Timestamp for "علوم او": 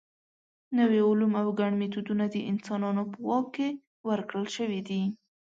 1.07-1.47